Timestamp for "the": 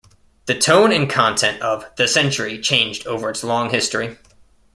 0.47-0.57, 1.95-2.07